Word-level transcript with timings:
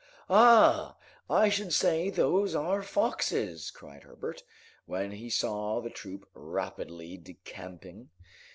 "Ah! 0.31 0.97
I 1.29 1.49
should 1.49 1.73
say 1.73 2.09
those 2.09 2.55
are 2.55 2.81
foxes!" 2.81 3.69
cried 3.69 4.01
Herbert, 4.01 4.41
when 4.87 5.11
he 5.11 5.29
saw 5.29 5.79
the 5.79 5.91
troop 5.91 6.27
rapidly 6.33 7.17
decamping. 7.17 8.09